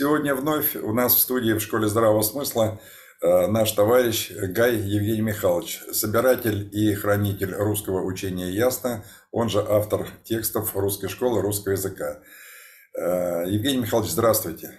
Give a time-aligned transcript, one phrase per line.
[0.00, 2.80] Сегодня вновь у нас в студии в школе здравого смысла
[3.20, 10.06] э, наш товарищ Гай Евгений Михайлович, собиратель и хранитель русского учения «Ясно», он же автор
[10.22, 12.22] текстов русской школы русского языка.
[12.96, 14.70] Э, Евгений Михайлович, здравствуйте.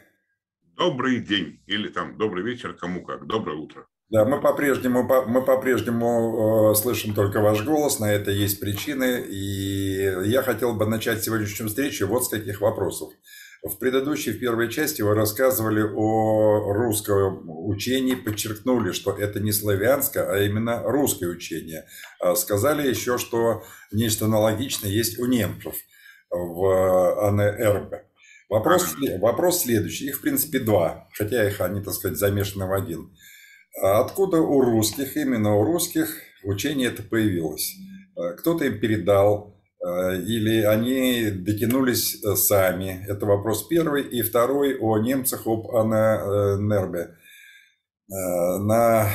[0.78, 3.88] Добрый день или там добрый вечер, кому как, доброе утро.
[4.08, 10.30] Да, мы по-прежнему, мы по-прежнему э, слышим только ваш голос, на это есть причины, и
[10.30, 13.12] я хотел бы начать сегодняшнюю встречу вот с каких вопросов.
[13.62, 20.24] В предыдущей, в первой части вы рассказывали о русском учении, подчеркнули, что это не славянское,
[20.24, 21.86] а именно русское учение.
[22.22, 25.76] А сказали еще, что нечто аналогичное есть у немцев
[26.30, 27.96] в АНРБ.
[28.50, 30.08] Вопрос, вопрос следующий.
[30.08, 33.14] Их, в принципе, два, хотя их они, так сказать, замешаны в один.
[33.82, 37.76] Откуда у русских, именно у русских, учение это появилось?
[38.38, 43.06] Кто-то им передал, или они дотянулись э, сами?
[43.08, 44.04] Это вопрос первый.
[44.04, 47.16] И второй о немцах, об Аннербе.
[48.12, 49.08] На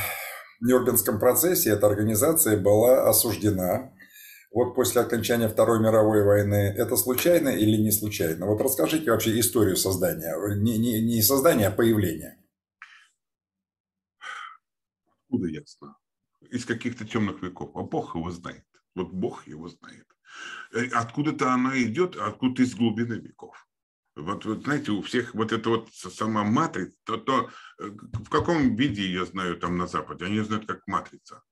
[0.61, 3.93] Нюрнбергском процессе эта организация была осуждена.
[4.53, 8.47] Вот после окончания Второй мировой войны это случайно или не случайно?
[8.47, 12.39] Вот расскажите вообще историю создания, не, не, не создания, а появления
[15.35, 15.97] откуда ясно?
[16.51, 17.71] Из каких-то темных веков.
[17.75, 18.65] А Бог его знает.
[18.95, 20.07] Вот Бог его знает.
[20.75, 23.67] Э, откуда-то она идет, откуда-то из глубины веков.
[24.17, 28.77] Вот, вот знаете, у всех вот это вот сама матрица, то, то э, в каком
[28.77, 31.43] виде ее знаю там на Западе, они знают как матрица.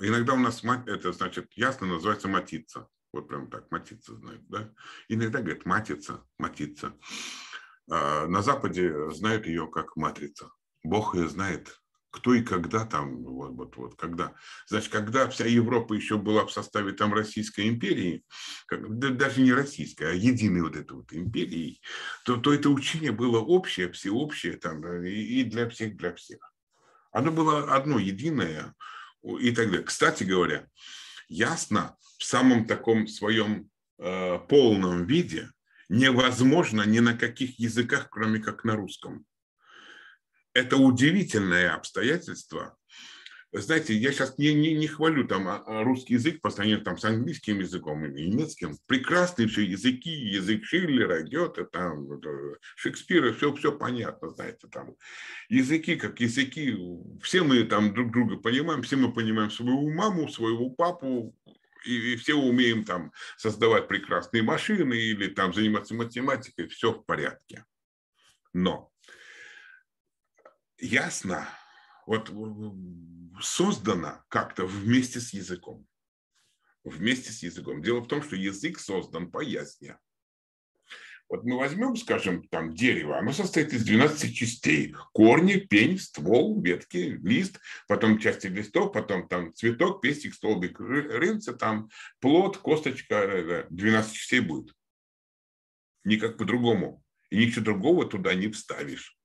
[0.00, 2.88] Иногда у нас это значит ясно называется матица.
[3.12, 4.72] Вот прям так, матица знают, да?
[5.08, 6.96] Иногда говорят матица, матица.
[7.90, 10.50] А на Западе знают ее как матрица.
[10.84, 11.76] Бог ее знает
[12.10, 14.34] кто и когда там, вот, вот, вот, когда.
[14.66, 18.24] Значит, когда вся Европа еще была в составе там Российской империи,
[18.66, 21.80] как, да, даже не российской, а единой вот этой вот империи,
[22.24, 26.38] то, то это учение было общее, всеобщее там, и, и для всех, для всех.
[27.12, 28.74] Оно было одно, единое
[29.22, 29.84] и так далее.
[29.84, 30.66] Кстати говоря,
[31.28, 35.50] ясно в самом таком своем э, полном виде
[35.88, 39.26] невозможно ни на каких языках, кроме как на русском
[40.54, 42.76] это удивительное обстоятельство.
[43.52, 46.96] Знаете, я сейчас не, не, не хвалю там а, а русский язык по сравнению там,
[46.96, 48.76] с английским языком или немецким.
[48.86, 52.06] Прекрасные все языки, язык Шиллера, Гёте, там,
[52.76, 54.94] Шекспира, все, все понятно, знаете, там.
[55.48, 56.78] Языки, как языки,
[57.22, 61.34] все мы там друг друга понимаем, все мы понимаем свою маму, своего папу,
[61.84, 67.64] и, и все умеем там создавать прекрасные машины или там заниматься математикой, все в порядке.
[68.52, 68.89] Но
[70.80, 71.48] ясно,
[72.06, 72.30] вот
[73.40, 75.86] создано как-то вместе с языком.
[76.84, 77.82] Вместе с языком.
[77.82, 79.98] Дело в том, что язык создан по ясне.
[81.28, 84.96] Вот мы возьмем, скажем, там дерево, оно состоит из 12 частей.
[85.12, 91.88] Корни, пень, ствол, ветки, лист, потом части листов, потом там цветок, пестик, столбик, рынца, там
[92.18, 94.74] плод, косточка, 12 частей будет.
[96.02, 97.04] Никак по-другому.
[97.28, 99.19] И ничего другого туда не вставишь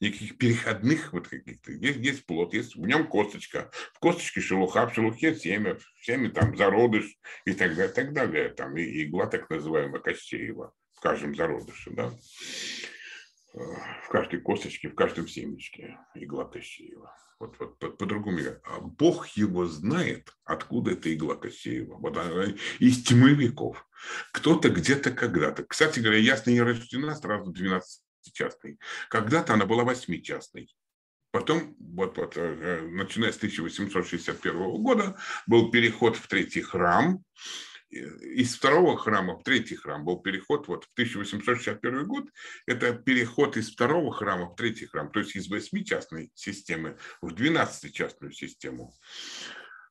[0.00, 1.72] никаких переходных вот каких-то.
[1.72, 3.70] Есть, есть плод, есть в нем косточка.
[3.92, 8.48] В косточке шелуха, в шелухе семя, в семя там зародыш и так далее, так далее.
[8.50, 12.12] Там и игла так называемая Кощеева в каждом зародыше, да.
[13.52, 17.14] В каждой косточке, в каждом семечке игла Кощеева.
[17.38, 18.38] Вот, вот, по-другому.
[18.64, 21.96] А Бог его знает, откуда эта игла Кощеева.
[21.96, 22.46] Вот она
[22.78, 23.86] из тьмы веков.
[24.32, 25.64] Кто-то где-то когда-то.
[25.64, 28.78] Кстати говоря, ясно не рождена сразу 12 частной.
[29.08, 30.74] Когда-то она была восьмичастной.
[31.34, 35.18] Потом, вот, вот, э, начиная с 1861 года,
[35.48, 37.24] был переход в третий храм.
[37.90, 42.28] Из второго храма в третий храм был переход вот в 1861 год.
[42.66, 48.32] Это переход из второго храма в третий храм, то есть из восьмичастной системы в двенадцатичастную
[48.32, 48.94] систему.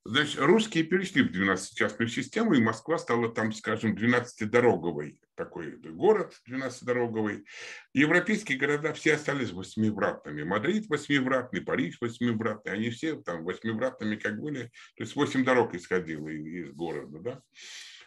[0.05, 7.45] Значит, русские перешли в 12-частную систему, и Москва стала там, скажем, 12-дороговой такой город, 12-дороговый.
[7.93, 10.43] Европейские города все остались восьмивратными.
[10.43, 12.73] Мадрид восьмивратный, Париж восьмивратный.
[12.73, 14.71] Они все там восьмивратными как были.
[14.95, 17.41] То есть восемь дорог исходило из города, да.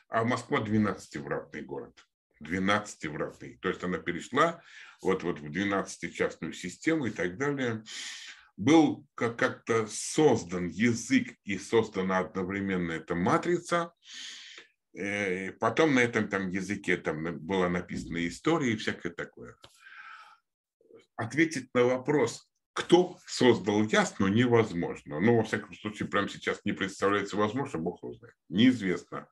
[0.08, 1.98] А Москва 12-вратный город.
[2.42, 3.58] 12-вратный.
[3.60, 4.62] То есть она перешла
[5.02, 7.82] вот, вот в 12-частную систему и так далее
[8.56, 13.92] был как-то создан язык и создана одновременно эта матрица.
[14.96, 19.56] Э, потом на этом там языке там была написана история и всякое такое.
[21.16, 25.20] Ответить на вопрос, кто создал ясно, невозможно.
[25.20, 28.34] Ну, во всяком случае, прямо сейчас не представляется возможно, Бог его знает.
[28.48, 29.28] Неизвестно.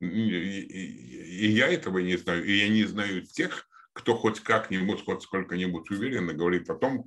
[0.00, 5.90] И, я этого не знаю, и я не знаю тех, кто хоть как-нибудь, хоть сколько-нибудь
[5.90, 7.04] уверенно говорит о том,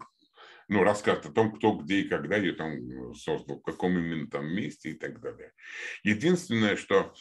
[0.67, 4.45] ну, расскажет о том, кто где и когда ее там создал, в каком именно там
[4.47, 5.53] месте и так далее.
[6.03, 7.13] Единственное, что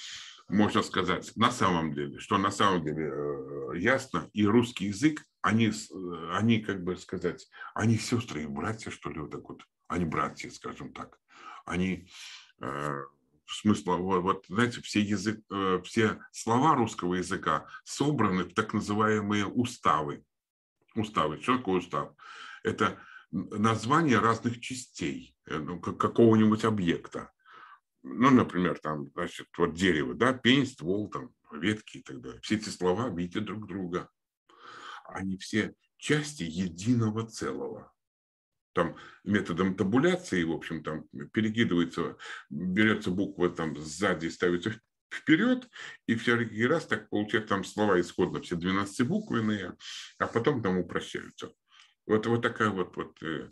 [0.50, 5.68] можно сказать на самом деле, что на самом деле э, ясно, и русский язык, они,
[5.68, 10.04] э, они как бы сказать, они сестры и братья, что ли, вот так вот, они
[10.04, 11.18] братья, скажем так.
[11.64, 12.08] Они
[12.60, 13.04] э,
[13.46, 15.40] смысла, вот, знаете, все, язык,
[15.84, 20.24] все слова русского языка собраны в так называемые уставы.
[20.94, 21.40] Уставы.
[21.40, 22.12] Что такое устав?
[22.62, 22.98] Это
[23.30, 27.32] название разных частей ну, какого-нибудь объекта.
[28.02, 32.40] Ну, например, там, значит, вот дерево, да, пень, ствол, там, ветки и так далее.
[32.42, 34.08] Все эти слова видят друг друга.
[35.04, 37.92] Они все части единого целого
[38.72, 42.16] там методом табуляции, в общем, там перекидывается,
[42.50, 44.72] берется буква там сзади, ставится
[45.12, 45.68] вперед,
[46.06, 49.76] и всякий раз так получается там слова исходно все 12-буквенные,
[50.18, 51.52] а потом там упрощаются.
[52.06, 53.48] Вот, вот такая вот, вот э,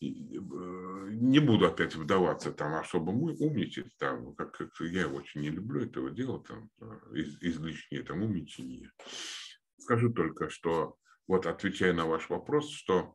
[0.00, 6.10] не буду опять вдаваться там особо умничать, там, как, как я очень не люблю этого
[6.10, 6.70] дела, там,
[7.12, 8.90] из, излишнее там умничание.
[9.78, 10.96] Скажу только, что
[11.26, 13.14] вот отвечая на ваш вопрос, что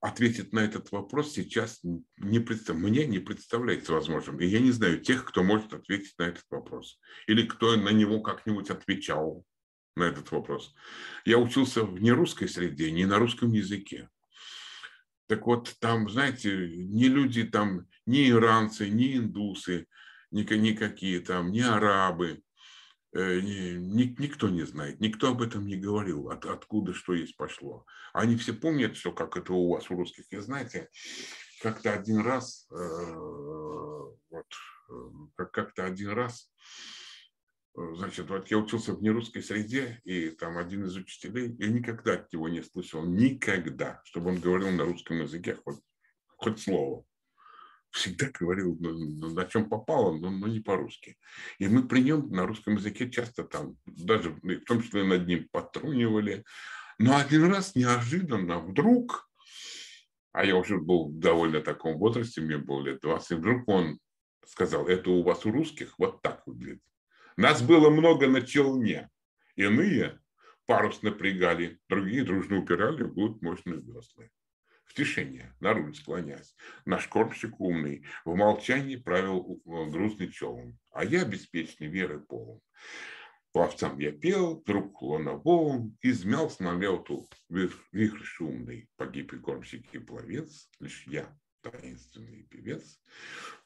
[0.00, 1.80] ответить на этот вопрос сейчас
[2.18, 2.76] не представ...
[2.76, 4.40] мне не представляется возможным.
[4.40, 6.98] И я не знаю тех, кто может ответить на этот вопрос.
[7.28, 9.44] Или кто на него как-нибудь отвечал
[9.94, 10.74] на этот вопрос.
[11.24, 14.08] Я учился в нерусской среде, не на русском языке.
[15.32, 19.86] Так вот, там, знаете, ни люди там, ни иранцы, ни индусы,
[20.30, 22.42] никакие там, ни арабы,
[23.14, 27.84] Э, никто не знает, никто об этом не говорил, от, откуда что есть пошло.
[28.14, 30.88] Они все помнят, что как это у вас у русских, и знаете,
[31.60, 34.46] как-то один раз, э, вот,
[34.88, 34.92] э,
[35.34, 36.50] как, как-то один раз,
[37.74, 42.32] значит, вот я учился в нерусской среде, и там один из учителей, я никогда от
[42.32, 45.80] него не слышал, никогда, чтобы он говорил на русском языке хоть,
[46.36, 47.04] хоть слово
[47.92, 51.18] всегда говорил, ну, на чем попало, но, но не по-русски.
[51.58, 55.46] И мы при нем на русском языке часто там, даже в том числе над ним
[55.52, 56.44] потрунивали.
[56.98, 59.30] Но один раз неожиданно вдруг,
[60.32, 63.98] а я уже был в довольно таком возрасте, мне было лет 20, вдруг он
[64.46, 66.82] сказал, это у вас у русских вот так выглядит.
[67.36, 69.10] Нас было много на челне.
[69.56, 70.20] Иные
[70.66, 74.28] парус напрягали, другие дружно упирали в глубь мощные весла
[74.92, 76.54] в тишине, на руль склонясь.
[76.84, 82.60] Наш кормщик умный, в молчании правил э, грустный челн, а я беспечный веры полон.
[83.52, 88.88] Пловцам я пел, вдруг луна волн, измялся на лету вихрь шумный.
[88.96, 91.26] Погиб и кормщик, и пловец, лишь я,
[91.62, 93.00] таинственный певец,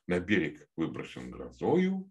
[0.06, 2.08] на берег выброшен грозою,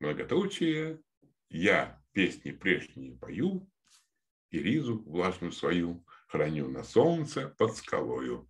[0.00, 1.00] многоточие,
[1.48, 3.68] я песни прежние пою,
[4.50, 8.48] и ризу влажную свою храню на солнце под скалою.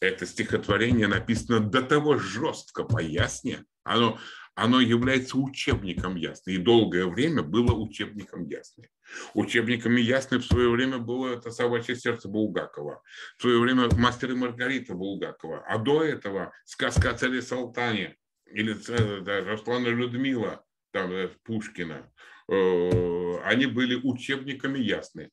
[0.00, 3.64] Это стихотворение написано до того жестко по ясне.
[3.84, 4.18] Оно,
[4.54, 6.52] оно является учебником ясны.
[6.52, 8.88] И долгое время было учебником ясны.
[9.34, 13.02] Учебниками ясны в свое время было это «Собачье сердце» Булгакова.
[13.38, 15.64] В свое время «Мастер и Маргарита» Булгакова.
[15.66, 18.16] А до этого сказка о царе Салтане
[18.46, 18.74] или
[19.20, 22.10] да, Руслана Людмила там, э, Пушкина.
[22.48, 25.30] Э, они были учебниками ясны.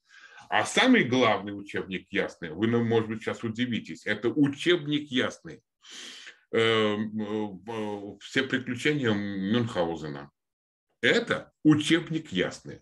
[0.49, 5.61] А самый главный учебник ясный, вы, может быть, сейчас удивитесь, это учебник ясный.
[6.51, 10.31] Эм, э, Все приключения Мюнхгаузена.
[11.01, 12.81] Это учебник ясный.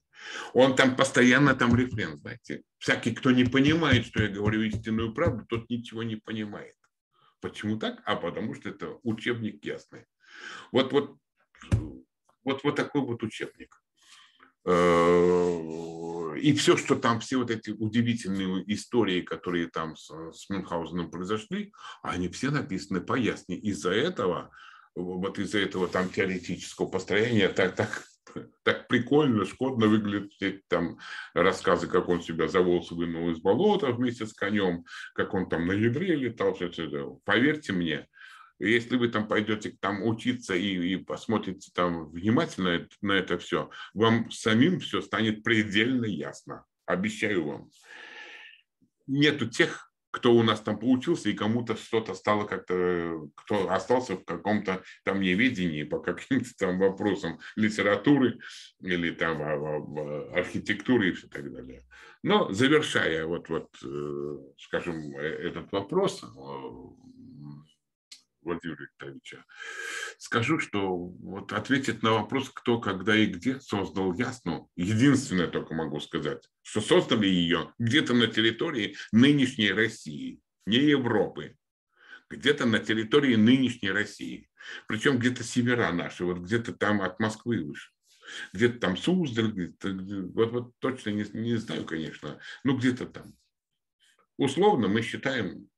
[0.54, 2.64] Он там постоянно там рефрен, знаете.
[2.80, 6.74] Всякий, кто не понимает, что я говорю истинную правду, тот ничего не понимает.
[7.42, 8.02] Почему так?
[8.06, 10.06] А потому что это учебник ясный.
[10.72, 11.18] Вот, вот,
[12.48, 13.82] вот, вот такой вот учебник.
[14.66, 21.12] Э, и все, что там, все вот эти удивительные истории, которые там с, с Мюнхгаузеном
[21.12, 23.58] произошли, они все написаны поясни.
[23.58, 24.52] Из-за этого,
[24.96, 28.04] вот из-за этого там теоретического построения так, так,
[28.64, 31.00] так прикольно, шкодно выглядят там
[31.34, 34.86] рассказы, как он себя за волосы вынул из болота вместе с конем,
[35.16, 36.58] как он там на ядре летал.
[37.26, 38.08] Поверьте мне,
[38.60, 44.32] если вы там пойдете там учиться и, и посмотрите там внимательно на это все, вам
[44.32, 46.66] самим все станет предельно ясно.
[46.86, 47.70] Обещаю вам.
[49.08, 54.26] Нету тех, кто у нас там поучился, и кому-то что-то стало как-то, кто остался в
[54.26, 58.40] каком-то там неведении по каким-то там вопросам литературы
[58.82, 59.42] или там
[60.34, 61.84] архитектуры и все так далее.
[62.24, 66.24] Но завершая вот, вот э, скажем, э, этот вопрос,
[68.48, 69.46] Владимира Викторовича.
[70.18, 76.00] Скажу, что вот ответить на вопрос, кто, когда и где создал Ясну, единственное только могу
[76.00, 81.58] сказать, что создали ее где-то на территории нынешней России, не Европы,
[82.30, 84.50] где-то на территории нынешней России.
[84.88, 87.92] Причем где-то севера наши, вот где-то там от Москвы выше.
[88.54, 89.90] Где-то там Суздаль, где-то,
[90.34, 93.34] вот, вот точно не, не знаю, конечно, но где-то там.
[94.38, 95.70] Условно мы считаем,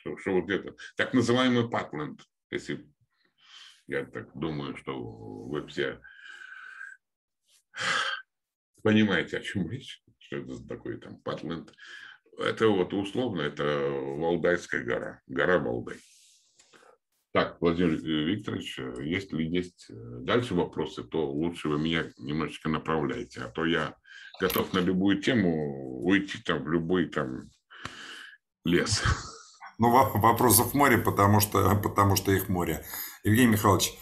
[0.00, 2.86] что, что вот где-то так называемый Патленд, если
[3.86, 6.00] я так думаю, что вы все
[8.82, 11.72] понимаете, о чем речь, что это такое там Патленд.
[12.38, 15.98] Это вот условно, это Валдайская гора, гора Валдай.
[17.32, 23.66] Так, Владимир Викторович, если есть дальше вопросы, то лучше вы меня немножечко направляете, а то
[23.66, 23.94] я
[24.40, 27.50] готов на любую тему уйти там в любой там
[28.64, 29.02] лес.
[29.80, 32.84] Ну, вопросов море, потому что, потому что их море.
[33.24, 33.94] Евгений Михайлович.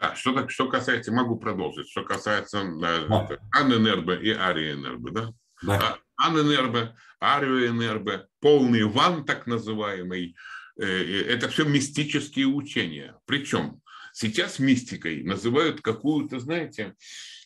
[0.00, 3.28] Да, что, что касается, могу продолжить, что касается да.
[3.52, 5.32] Анэнербе и Ариэнербе, да?
[5.62, 5.98] Да.
[6.16, 10.36] А, Анэнербе, Ариэнербе, полный ван, так называемый,
[10.80, 13.18] э, э, это все мистические учения.
[13.26, 13.82] Причем
[14.14, 16.94] сейчас мистикой называют какую-то, знаете,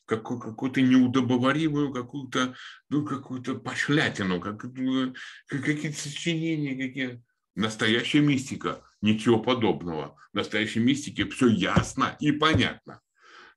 [0.09, 2.57] какую, какую-то неудобоваримую, какую-то
[2.89, 5.13] ну, какую-то пошлятину, как, э,
[5.49, 7.23] какие-то сочинения, какие
[7.59, 10.17] Настоящая мистика, ничего подобного.
[10.33, 13.01] В настоящей мистике все ясно и понятно.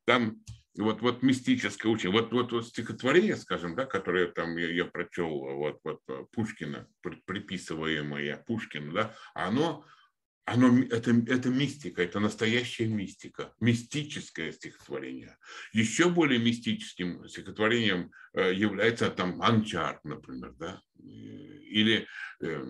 [0.06, 0.42] Там
[0.76, 5.30] вот, вот мистическое учение, вот, вот, вот стихотворение, скажем, да, которое там я, я прочел,
[5.30, 6.00] вот, вот
[6.32, 6.88] Пушкина,
[7.26, 9.86] приписываемое Пушкину, да, оно
[10.46, 15.38] оно, это, это мистика, это настоящая мистика, мистическое стихотворение.
[15.74, 22.08] Еще более мистическим стихотворением э, является там Анчар, например, да, или
[22.42, 22.66] э,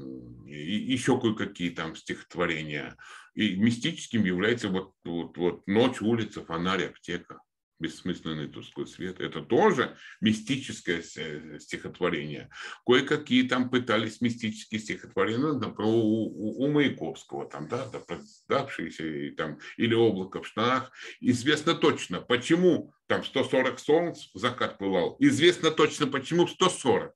[0.45, 2.97] еще кое-какие там стихотворения.
[3.33, 7.39] И мистическим является вот, вот, вот ночь, улица, фонарь, аптека
[7.81, 9.19] бессмысленный тусклый свет.
[9.19, 12.49] Это тоже мистическое э, стихотворение.
[12.85, 19.93] Кое-какие там пытались мистические стихотворения, например, у, у Маяковского, там, да, да, продавшиеся, там, или
[19.93, 20.91] облако в штанах.
[21.19, 25.17] Известно точно, почему там 140 солнц в закат пылал.
[25.19, 27.13] Известно точно, почему 140.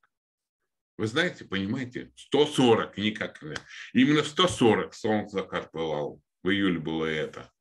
[0.98, 3.42] Вы знаете, понимаете, 140, никак.
[3.94, 6.22] Именно 140 солнц закат пылал.
[6.42, 7.52] В июле было это.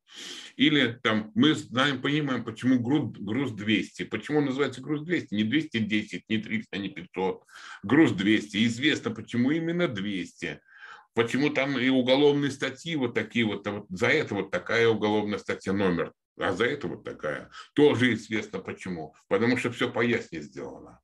[0.55, 4.03] Или там мы знаем, понимаем, почему груз, груз 200.
[4.03, 5.33] Почему называется груз 200?
[5.33, 7.43] Не 210, не 300, не 500.
[7.83, 8.65] Груз 200.
[8.65, 10.61] Известно, почему именно 200.
[11.13, 15.39] Почему там и уголовные статьи вот такие вот, а вот за это вот такая уголовная
[15.39, 17.49] статья номер, а за это вот такая.
[17.73, 19.15] Тоже известно почему.
[19.27, 20.99] Потому что все пояснее сделано.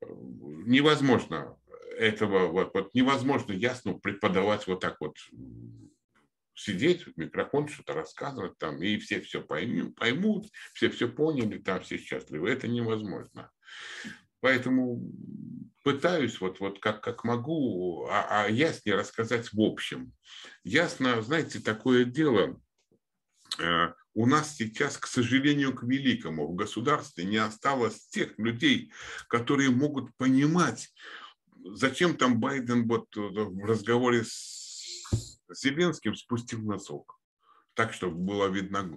[0.00, 1.58] Невозможно
[1.98, 5.16] этого, вот, вот невозможно ясно преподавать вот так вот
[6.58, 11.98] сидеть микрофон, что-то рассказывать там, и все все поймут, поймут, все все поняли, там все
[11.98, 12.50] счастливы.
[12.50, 13.50] Это невозможно.
[14.40, 15.00] Поэтому
[15.84, 20.12] пытаюсь вот, вот как, как могу, а, а яснее рассказать в общем.
[20.64, 22.60] Ясно, знаете, такое дело,
[23.58, 28.92] э, у нас сейчас, к сожалению, к великому в государстве не осталось тех людей,
[29.28, 30.92] которые могут понимать,
[31.74, 34.57] зачем там Байден вот в разговоре с
[35.50, 37.18] Зеленским спустил носок
[37.78, 38.90] так, чтобы была видна,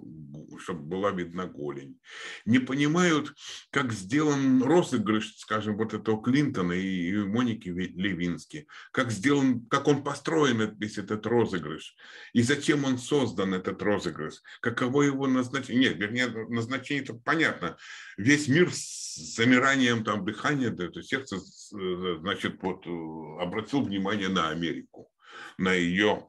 [0.58, 2.00] чтобы была видна голень.
[2.46, 3.32] Не понимают,
[3.70, 10.76] как сделан розыгрыш, скажем, вот этого Клинтона и Моники Левински, как сделан, как он построен
[10.80, 11.96] весь этот розыгрыш,
[12.34, 15.90] и зачем он создан, этот розыгрыш, каково его назначение.
[15.90, 17.78] Нет, вернее, назначение это понятно.
[18.18, 21.38] Весь мир с замиранием там дыхания, да, это сердце,
[21.70, 25.11] значит, вот э, обратил внимание на Америку,
[25.58, 26.28] на ее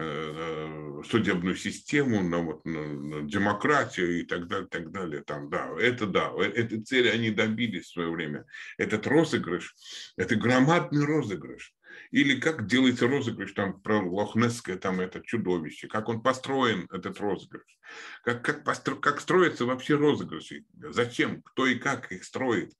[0.00, 5.22] Э, судебную систему, на, вот, на, демократию и так далее, так далее.
[5.24, 8.44] Там, да, это да, э, этой цели они добились в свое время.
[8.76, 9.74] Этот розыгрыш,
[10.16, 11.74] это громадный розыгрыш.
[12.10, 17.78] Или как делается розыгрыш там про Лохнесское там это чудовище, как он построен, этот розыгрыш,
[18.22, 22.72] как, как, постро, как строятся вообще розыгрыши, зачем, кто и как их строит,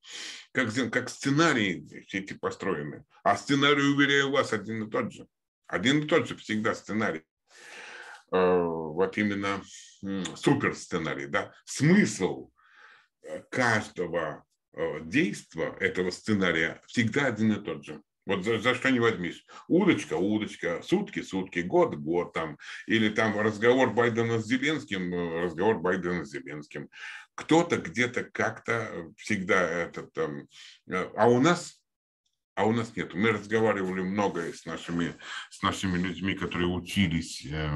[0.52, 3.04] как, как сценарии эти построены.
[3.24, 5.26] А сценарий, уверяю вас, один и тот же.
[5.68, 7.22] Один и тот же всегда сценарий.
[8.32, 9.62] Э, вот именно
[10.34, 11.26] супер сценарий.
[11.26, 11.52] Да?
[11.64, 12.50] Смысл
[13.22, 14.44] э, каждого
[14.74, 18.02] э, действия этого сценария всегда один и тот же.
[18.26, 19.44] Вот за, за что не возьмись.
[19.68, 22.58] Удочка, удочка, сутки, сутки, год, год там.
[22.86, 26.88] Или там разговор Байдена с Зеленским, разговор Байдена с Зеленским.
[27.34, 30.46] Кто-то где-то как-то всегда это там.
[30.90, 31.77] А у нас
[32.58, 33.14] а у нас нет.
[33.14, 35.14] Мы разговаривали много с нашими,
[35.48, 37.68] с нашими людьми, которые учились э,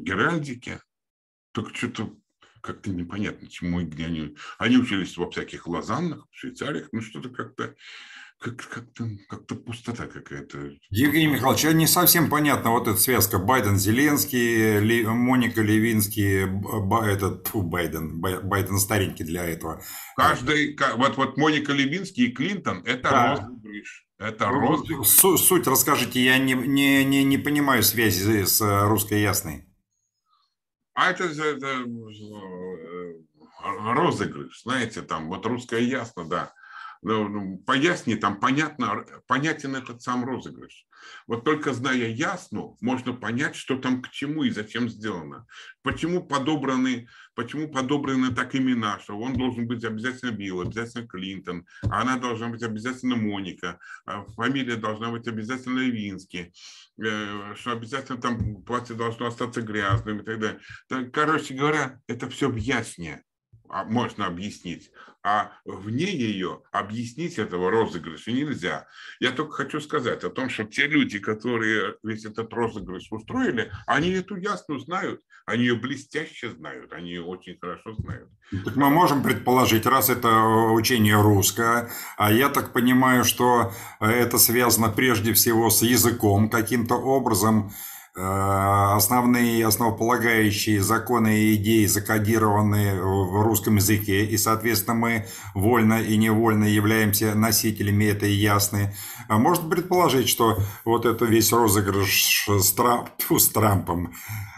[0.00, 0.80] геральдике,
[1.50, 2.14] только что-то
[2.68, 4.36] как-то непонятно, чему и где они.
[4.58, 7.74] Они учились во всяких Лозаннах, в Швейцариях, ну что-то как-то
[8.38, 10.72] как, как-то, как-то пустота какая-то.
[10.90, 17.48] Евгений Михайлович, а не совсем понятно вот эта связка Байден-Зеленский, Ли, Моника Левинский, ба, этот,
[17.48, 19.82] фу, Байден, Байден старенький для этого.
[20.14, 23.36] Каждый, вот, вот Моника Левинский и Клинтон– это да.
[23.36, 24.06] розыгрыш.
[24.18, 25.08] Это розыгрыш.
[25.08, 29.67] Суть расскажите, я не, не, не, не понимаю связи с русской ясной.
[31.00, 33.14] А это, это э,
[33.94, 36.52] розыгрыш, знаете, там вот русская ясно, да.
[37.02, 40.86] Ну, поясни, там понятно, понятен этот сам розыгрыш.
[41.26, 45.46] Вот только зная ясно, можно понять, что там к чему и зачем сделано.
[45.82, 52.02] Почему подобраны, почему подобраны так имена, что он должен быть обязательно Билл, обязательно Клинтон, а
[52.02, 56.52] она должна быть обязательно Моника, а фамилия должна быть обязательно Левинский,
[57.00, 61.10] э, что обязательно там платье должно остаться грязным и так далее.
[61.12, 63.24] Короче говоря, это все в ясне.
[63.70, 64.90] А, можно объяснить,
[65.22, 68.86] а вне ее объяснить этого розыгрыша нельзя.
[69.20, 74.10] Я только хочу сказать о том, что те люди, которые весь этот розыгрыш устроили, они
[74.10, 78.30] эту ясную знают, они ее блестяще знают, они ее очень хорошо знают.
[78.64, 80.28] Так мы можем предположить, раз это
[80.72, 87.70] учение русское, а я так понимаю, что это связано прежде всего с языком каким-то образом,
[87.70, 87.72] Э,
[88.20, 96.64] основные основополагающие законы и идеи закодированы в русском языке, и, соответственно, мы вольно и невольно
[96.64, 98.94] являемся носителями этой ясны.
[99.28, 104.14] А можно предположить, что вот это весь розыгрыш с, Трамп, тьфу, с Трампом,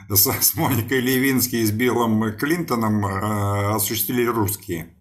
[0.08, 4.96] с, с Моникой Левински и с Биллом Клинтоном э, осуществили русские?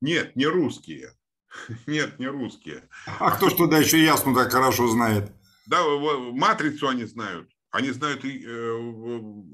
[0.00, 1.10] Нет, не русские.
[1.86, 2.88] Нет, не русские.
[3.18, 5.32] А кто ж туда еще ясно так хорошо знает?
[5.66, 5.82] Да,
[6.32, 8.28] матрицу они знают они знают, э,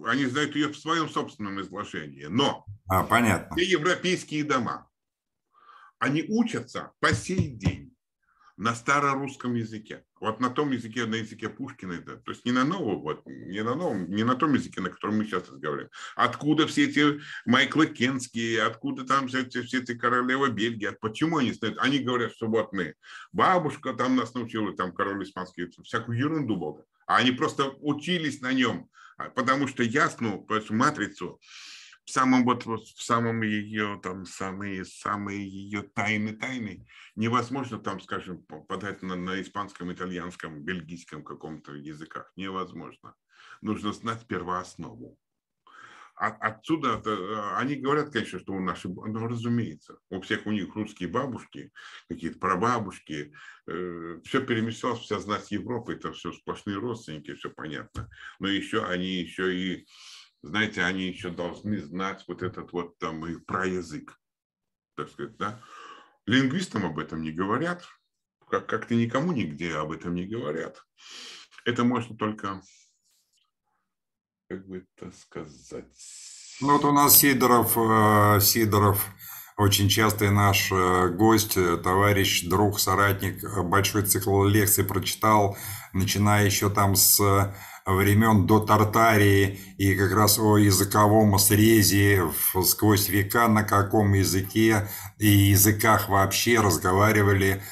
[0.07, 2.25] они знают ее в своем собственном изложении.
[2.25, 3.57] Но а, понятно.
[3.57, 4.91] все европейские дома,
[5.99, 7.95] они учатся по сей день
[8.57, 10.05] на старорусском языке.
[10.21, 13.63] Вот на том языке, на языке Пушкина, это, то есть не на новом, вот, не
[13.63, 15.91] на новом, не на том языке, на котором мы сейчас разговариваем.
[16.17, 21.53] Откуда все эти Майклы Кенские, откуда там все эти, все эти королевы Бельгии, почему они
[21.53, 21.79] знают?
[21.79, 22.95] Они говорят, что вот мы,
[23.31, 26.85] бабушка там нас научила, там король испанский, всякую ерунду было.
[27.09, 31.41] А они просто учились на нем, а, потому что ясну, то есть матрицу,
[32.05, 38.43] в самом вот в самом ее там самые самые ее тайны тайны невозможно там скажем
[38.45, 42.31] подать на, на испанском итальянском бельгийском каком-то языках.
[42.37, 43.15] Невозможно.
[43.63, 45.19] Нужно знать первооснову
[46.19, 50.75] от, отсюда это, они говорят, конечно, что у наших, ну, разумеется, у всех у них
[50.75, 51.73] русские бабушки,
[52.09, 53.33] какие-то прабабушки,
[53.67, 58.09] э, все перемешалось, вся знать Европы, это все сплошные родственники, все понятно.
[58.39, 59.87] Но еще они еще и
[60.43, 64.19] знаете, они еще должны знать вот этот вот там и про язык,
[64.97, 65.63] так сказать, да.
[66.27, 67.87] Лингвистам об этом не говорят,
[68.49, 70.83] как- как-то никому нигде об этом не говорят.
[71.65, 72.63] Это можно только,
[74.49, 75.85] как бы это сказать...
[76.61, 79.05] Ну вот у нас Сидоров, э, Сидоров
[79.57, 85.57] очень частый наш э, гость, э, товарищ, друг, соратник, большой цикл лекций прочитал,
[85.93, 92.23] начиная еще там с времен до Тартарии и как раз о языковом срезе
[92.65, 97.63] сквозь века, на каком языке и языках вообще разговаривали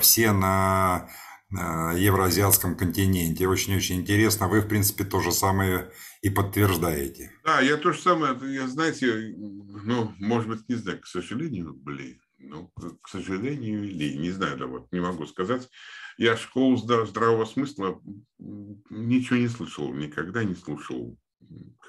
[0.00, 1.08] все на
[1.52, 3.46] евроазиатском континенте.
[3.46, 4.48] Очень-очень интересно.
[4.48, 7.32] Вы, в принципе, то же самое и подтверждаете.
[7.44, 8.36] Да, я то же самое.
[8.54, 12.70] Я, знаете, ну, может быть, не знаю, к сожалению, блин, ну,
[13.02, 15.68] к сожалению или не знаю, да вот не могу сказать.
[16.18, 18.00] Я школу здравого смысла
[18.38, 21.18] ничего не слышал, никогда не слушал.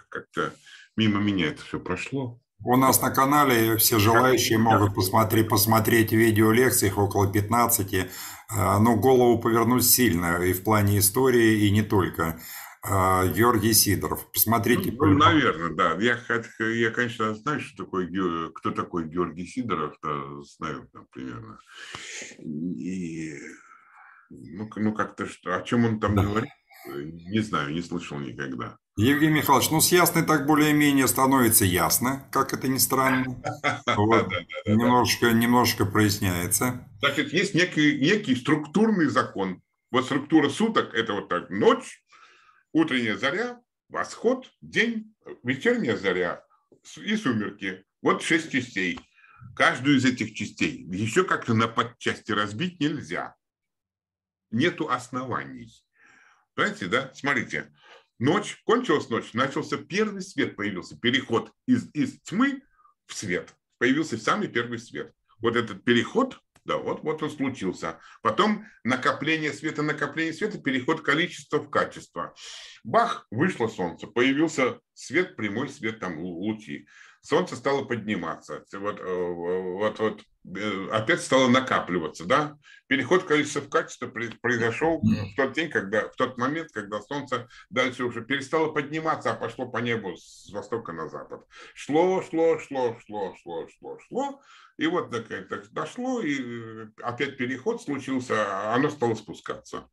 [0.09, 0.53] Как-то
[0.95, 2.39] мимо меня это все прошло.
[2.65, 8.09] У нас на канале все желающие могут посмотреть, посмотреть видео лекций, их около 15.
[8.49, 12.39] А, но голову повернуть сильно и в плане истории, и не только.
[12.81, 14.31] А, Георгий Сидоров.
[14.31, 14.91] Посмотрите.
[14.91, 15.97] Ну, ну наверное, да.
[15.99, 16.17] Я,
[16.59, 18.09] я, конечно, знаю, что такое,
[18.53, 20.09] кто такой Георгий Сидоров, да,
[20.57, 21.59] знаю да, примерно.
[22.39, 23.39] И
[24.29, 26.23] ну, ну как-то что, о чем он там да.
[26.23, 26.49] говорит,
[26.95, 28.77] не знаю, не слышал никогда.
[28.95, 33.41] Евгений Михайлович, ну с ясной так более-менее становится ясно, как это ни странно.
[33.95, 34.31] Вот.
[34.65, 36.87] Немножко, немножко проясняется.
[36.99, 39.61] Значит, есть некий, некий структурный закон.
[39.91, 42.03] Вот структура суток– это вот так ночь,
[42.71, 46.43] утренняя заря, восход, день, вечерняя заря
[46.97, 47.83] и сумерки.
[48.01, 48.99] Вот шесть частей.
[49.55, 53.35] каждую из этих частей еще как-то на подчасти разбить нельзя.
[54.51, 55.71] Нету оснований.
[56.55, 57.11] Понимаете, да?
[57.15, 57.71] Смотрите,
[58.19, 62.61] ночь, кончилась ночь, начался первый свет, появился переход из, из тьмы
[63.05, 63.53] в свет.
[63.77, 65.11] Появился самый первый свет.
[65.39, 67.99] Вот этот переход, да, вот, вот он случился.
[68.21, 72.33] Потом накопление света, накопление света, переход количества в качество.
[72.83, 76.87] Бах, вышло солнце, появился свет, прямой свет, там лучи
[77.23, 80.23] солнце стало подниматься, вот, э, вот, вот э,
[80.91, 86.37] опять стало накапливаться, да, переход количества в качество произошел в тот день, когда, в тот
[86.37, 91.45] момент, когда солнце дальше уже перестало подниматься, а пошло по небу с востока на запад.
[91.73, 94.41] Шло, шло, шло, шло, шло, шло, шло,
[94.77, 99.89] и вот так дошло, и опять переход случился, оно стало спускаться.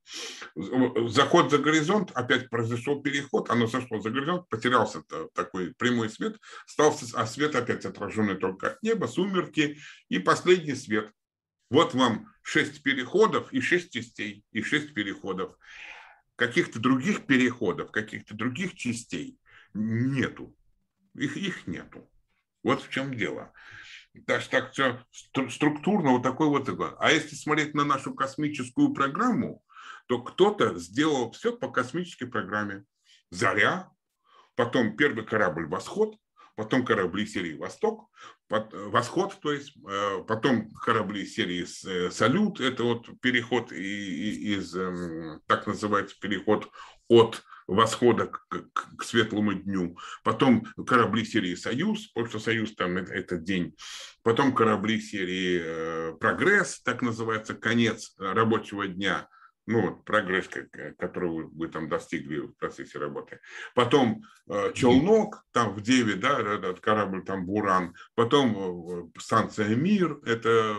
[0.55, 5.03] Заход за горизонт, опять произошел переход, оно сошло за горизонт, потерялся
[5.35, 11.13] такой прямой свет, стал, а свет опять отраженный только от неба, сумерки, и последний свет.
[11.69, 15.57] Вот вам шесть переходов и шесть частей, и шесть переходов.
[16.37, 19.39] Каких-то других переходов, каких-то других частей
[19.75, 20.57] нету.
[21.15, 22.11] Их, их нету.
[22.63, 23.53] Вот в чем дело
[24.15, 25.05] даже так все
[25.51, 26.69] структурно, вот такой вот.
[26.99, 29.63] А если смотреть на нашу космическую программу,
[30.07, 32.85] то кто-то сделал все по космической программе.
[33.31, 33.89] Заря,
[34.57, 36.17] потом первый корабль «Восход»,
[36.57, 38.11] потом корабли серии «Восток»,
[38.49, 45.69] «Восход», то есть, э, потом корабли серии э, «Салют», это вот переход из, эм, так
[45.69, 46.69] называется, переход
[47.09, 52.97] от восхода к, к, к светлому дню, потом корабли серии «Союз», потому что «Союз» там
[52.97, 53.77] это, это день,
[54.23, 59.29] потом корабли серии э, «Прогресс», так называется, конец рабочего дня,
[59.67, 60.49] ну, вот прогресс,
[60.99, 63.39] который вы, там достигли в процессе работы.
[63.75, 67.95] Потом э, челнок, там в Деве, да, этот корабль там Буран.
[68.17, 68.57] Потом
[69.15, 70.75] э, станция Мир, это э,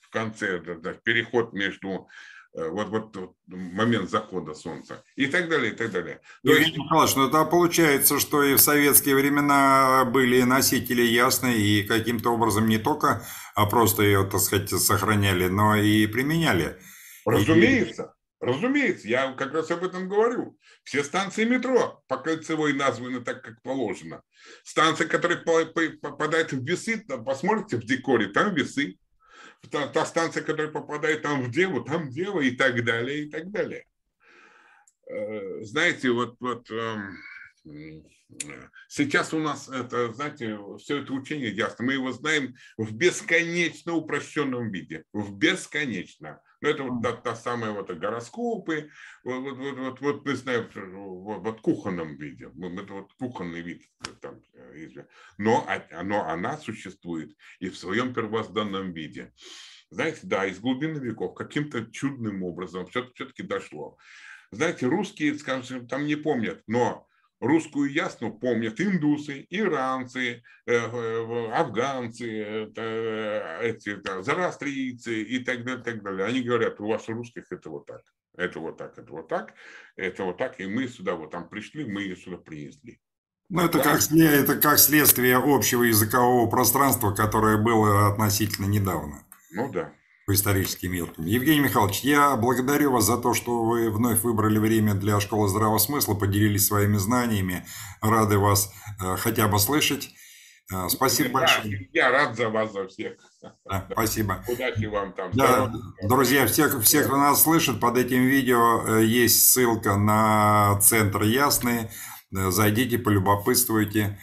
[0.00, 5.48] в конце, да, да, переход между Э, вот, вот, вот момент захода солнца и так
[5.48, 6.20] далее, и так далее.
[6.42, 6.78] То Евгений есть...
[6.78, 12.66] Михайлович, ну это получается, что и в советские времена были носители ясные и каким-то образом
[12.66, 16.78] не только а просто ее, так сказать, сохраняли, но и применяли.
[17.26, 18.14] Разумеется.
[18.42, 18.44] И...
[18.46, 20.56] Разумеется, я как раз об этом говорю.
[20.82, 24.22] Все станции метро по кольцевой названы так, как положено.
[24.64, 28.96] Станция, которая попадает в весы, посмотрите в декоре, там весы
[29.68, 33.50] та, та станция, которая попадает там в Деву, там Дева и так далее, и так
[33.50, 33.84] далее.
[35.06, 37.18] Э, знаете, вот, вот эм,
[38.88, 44.70] сейчас у нас это, знаете, все это учение ясно, мы его знаем в бесконечно упрощенном
[44.70, 46.40] виде, в бесконечно.
[46.60, 48.90] Но это вот та, та самая вот гороскопы,
[49.24, 53.82] вот, вот, вот, вот, вот мы знаем вот, вот кухонном виде, это вот кухонный вид
[54.20, 55.04] там, э,
[55.38, 55.66] но,
[56.02, 59.32] но она существует и в своем первозданном виде.
[59.90, 63.98] Знаете, да, из глубины веков каким-то чудным образом все-таки дошло.
[64.52, 67.08] Знаете, русские, скажем, там не помнят, но
[67.40, 72.70] русскую ясну помнят индусы, иранцы, э, э, афганцы,
[73.62, 76.26] эти, зарастрийцы и так далее, так далее.
[76.26, 78.02] Они говорят, у вас у русских это вот так,
[78.36, 79.54] это вот так, это вот так,
[79.96, 83.00] это вот так, и мы сюда вот там пришли, мы ее сюда принесли.
[83.48, 83.84] Ну, это, да?
[83.84, 89.26] как, это как следствие общего языкового пространства, которое было относительно недавно.
[89.52, 89.92] Ну да
[90.30, 90.92] по историческим.
[90.92, 95.78] Евгений Михайлович, я благодарю вас за то, что вы вновь выбрали время для школы здравого
[95.78, 97.66] смысла, поделились своими знаниями.
[98.00, 100.10] Рады вас э, хотя бы слышать.
[100.72, 101.88] Э, спасибо да, большое.
[101.92, 103.14] Я рад за вас, за всех.
[103.42, 104.44] Да, спасибо.
[104.46, 105.32] Удачи вам там.
[105.32, 105.72] Да,
[106.04, 111.88] друзья, всех, всех, кто нас слышит, под этим видео э, есть ссылка на Центр Ясный.
[112.30, 114.16] Зайдите, полюбопытствуйте.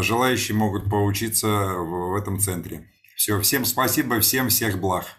[0.00, 2.90] Желающие могут поучиться в этом центре.
[3.14, 5.17] Все, всем спасибо, всем всех благ.